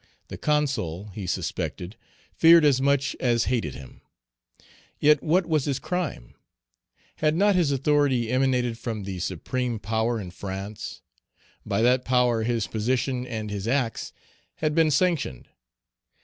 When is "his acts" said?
13.51-14.11